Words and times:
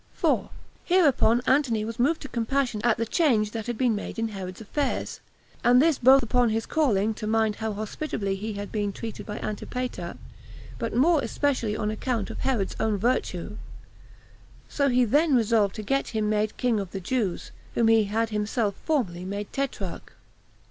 4. 0.13 0.49
Hereupon 0.83 1.43
Antony 1.45 1.85
was 1.85 1.99
moved 1.99 2.23
to 2.23 2.27
compassion 2.27 2.81
at 2.83 2.97
the 2.97 3.05
change 3.05 3.51
that 3.51 3.67
had 3.67 3.77
been 3.77 3.93
made 3.95 4.17
in 4.17 4.29
Herod's 4.29 4.59
affairs, 4.59 5.19
and 5.63 5.79
this 5.79 5.99
both 5.99 6.23
upon 6.23 6.49
his 6.49 6.65
calling 6.65 7.13
to 7.13 7.27
mind 7.27 7.57
how 7.57 7.73
hospitably 7.73 8.35
he 8.35 8.53
had 8.53 8.71
been 8.71 8.91
treated 8.91 9.27
by 9.27 9.37
Antipater, 9.41 10.17
but 10.79 10.95
more 10.95 11.21
especially 11.21 11.77
on 11.77 11.91
account 11.91 12.31
of 12.31 12.39
Herod's 12.39 12.75
own 12.79 12.97
virtue; 12.97 13.57
so 14.67 14.89
he 14.89 15.05
then 15.05 15.35
resolved 15.35 15.75
to 15.75 15.83
get 15.83 16.07
him 16.17 16.27
made 16.31 16.57
king 16.57 16.79
of 16.79 16.89
the 16.93 16.99
Jews, 16.99 17.51
whom 17.75 17.87
he 17.87 18.05
had 18.05 18.29
himself 18.31 18.73
formerly 18.83 19.23
made 19.23 19.53
tetrarch. 19.53 20.13